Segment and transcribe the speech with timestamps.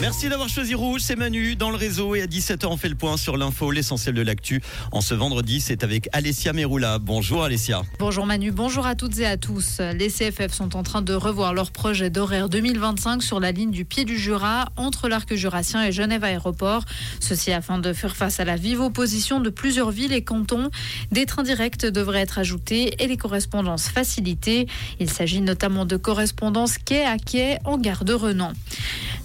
[0.00, 2.94] Merci d'avoir choisi Rouge, c'est Manu dans le réseau et à 17h on fait le
[2.94, 4.62] point sur l'info, l'essentiel de l'actu.
[4.92, 7.00] En ce vendredi, c'est avec Alessia Meroula.
[7.00, 7.82] Bonjour Alessia.
[7.98, 9.80] Bonjour Manu, bonjour à toutes et à tous.
[9.80, 13.84] Les CFF sont en train de revoir leur projet d'horaire 2025 sur la ligne du
[13.84, 16.84] pied du Jura entre l'arc jurassien et Genève Aéroport.
[17.18, 20.70] Ceci afin de faire face à la vive opposition de plusieurs villes et cantons.
[21.10, 24.68] Des trains directs devraient être ajoutés et les correspondances facilitées.
[25.00, 28.52] Il s'agit notamment de correspondances quai à quai en gare de Renan.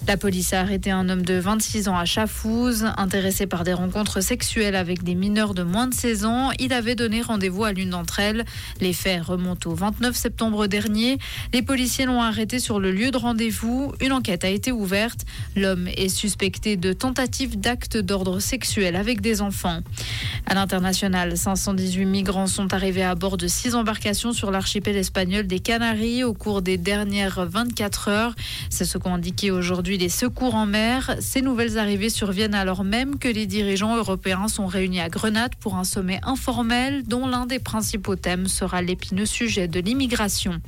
[0.06, 4.20] La police a arrêté un homme de 26 ans à Chafouze, intéressé par des rencontres
[4.20, 6.50] sexuelles avec des mineurs de moins de 16 ans.
[6.58, 8.44] Il avait donné rendez-vous à l'une d'entre elles.
[8.82, 11.16] Les faits remontent au 29 septembre dernier.
[11.54, 13.94] Les policiers l'ont arrêté sur le lieu de rendez-vous.
[14.02, 15.20] Une enquête a été ouverte.
[15.56, 19.80] L'homme est suspecté de tentative d'acte d'ordre sexuel avec des enfants.
[20.46, 25.58] À l'international, 518 migrants sont arrivés à bord de six embarcations sur l'archipel espagnol des
[25.58, 28.34] Canaries au cours des dernières 24 heures.
[28.68, 31.16] C'est ce qu'ont indiqué aujourd'hui les secours en mer.
[31.18, 35.76] Ces nouvelles arrivées surviennent alors même que les dirigeants européens sont réunis à Grenade pour
[35.76, 40.60] un sommet informel dont l'un des principaux thèmes sera l'épineux sujet de l'immigration.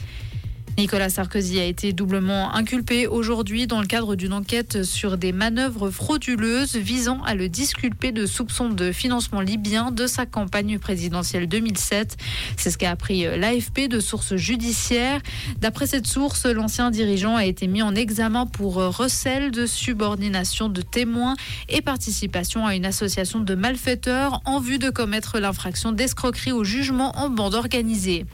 [0.79, 5.89] Nicolas Sarkozy a été doublement inculpé aujourd'hui dans le cadre d'une enquête sur des manœuvres
[5.89, 12.19] frauduleuses visant à le disculper de soupçons de financement libyen de sa campagne présidentielle 2007.
[12.59, 15.23] C'est ce qu'a appris l'AFP de sources judiciaires.
[15.61, 20.83] D'après cette source, l'ancien dirigeant a été mis en examen pour recel de subordination de
[20.83, 21.37] témoins
[21.71, 27.17] et participation à une association de malfaiteurs en vue de commettre l'infraction d'escroquerie au jugement
[27.17, 28.27] en bande organisée.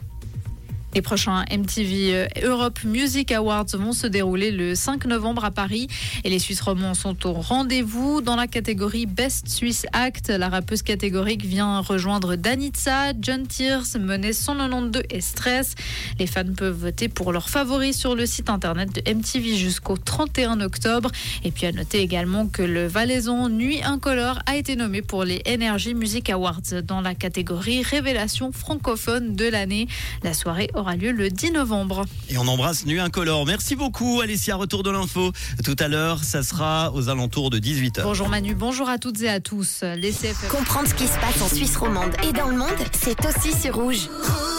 [0.95, 5.87] Les prochains MTV euh, Europe Music Awards vont se dérouler le 5 novembre à Paris
[6.23, 10.29] et les Suisses romands sont au rendez-vous dans la catégorie Best Swiss Act.
[10.29, 15.73] La rappeuse catégorique vient rejoindre Danitza, John Tears, Menet 192 et Stress.
[16.19, 20.61] Les fans peuvent voter pour leurs favoris sur le site internet de MTV jusqu'au 31
[20.61, 21.09] octobre.
[21.43, 25.41] Et puis à noter également que le Valaisan Nuit Incolore a été nommé pour les
[25.47, 29.87] Energy Music Awards dans la catégorie Révélation francophone de l'année.
[30.21, 32.05] La soirée lieu le 10 novembre.
[32.29, 33.45] Et on embrasse Nuit Incolore.
[33.45, 35.31] Merci beaucoup Alessia, retour de l'info.
[35.63, 38.03] Tout à l'heure, ça sera aux alentours de 18h.
[38.03, 39.83] Bonjour Manu, bonjour à toutes et à tous.
[39.97, 40.47] Les CFF...
[40.49, 43.75] Comprendre ce qui se passe en Suisse romande et dans le monde, c'est aussi sur
[43.75, 44.09] Rouge.
[44.09, 44.52] Rouge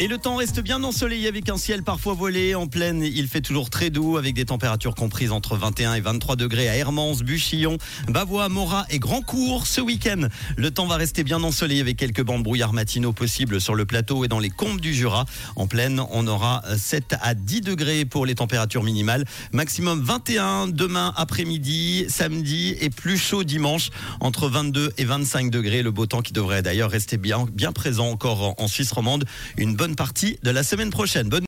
[0.00, 2.54] et le temps reste bien ensoleillé avec un ciel parfois voilé.
[2.54, 6.36] En pleine, il fait toujours très doux avec des températures comprises entre 21 et 23
[6.36, 7.76] degrés à Hermance, Buchillon,
[8.08, 9.66] Bavois, Morat et Grandcourt.
[9.66, 12.40] Ce week-end, le temps va rester bien ensoleillé avec quelques bancs
[12.72, 15.26] matinaux possibles sur le plateau et dans les combes du Jura.
[15.54, 19.26] En pleine, on aura 7 à 10 degrés pour les températures minimales.
[19.52, 23.90] Maximum 21 demain après-midi, samedi et plus chaud dimanche
[24.20, 25.82] entre 22 et 25 degrés.
[25.82, 29.26] Le beau temps qui devrait d'ailleurs rester bien, bien présent encore en Suisse romande.
[29.58, 31.28] Une partie de la semaine prochaine.
[31.28, 31.38] Bonne